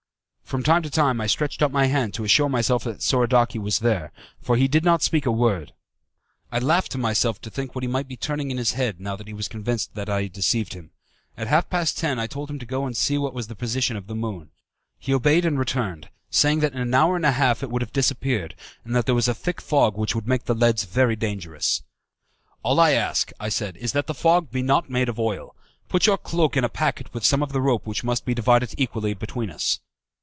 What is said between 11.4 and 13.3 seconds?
half past ten I told him to go and see